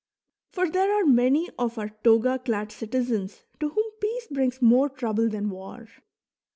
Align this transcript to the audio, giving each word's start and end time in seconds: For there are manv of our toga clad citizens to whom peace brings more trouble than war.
For 0.49 0.67
there 0.67 0.91
are 0.91 1.03
manv 1.05 1.49
of 1.59 1.77
our 1.77 1.89
toga 2.03 2.39
clad 2.39 2.71
citizens 2.71 3.43
to 3.59 3.69
whom 3.69 3.85
peace 4.01 4.25
brings 4.31 4.59
more 4.59 4.89
trouble 4.89 5.29
than 5.29 5.51
war. 5.51 5.89